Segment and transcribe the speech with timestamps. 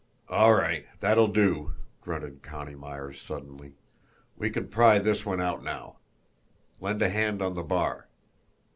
[0.29, 3.73] "All right, that'll do!" grunted Connie Myers suddenly.
[4.35, 5.97] "We can pry this one out now.
[6.79, 8.07] Lend a hand on the bar!"